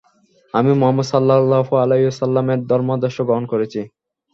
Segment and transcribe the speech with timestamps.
[0.53, 3.81] আমি মুহাম্মদ সাল্লাল্লাহু আলাইহি ওয়াসাল্লামের ধর্মাদর্শ গ্রহণ করেছি।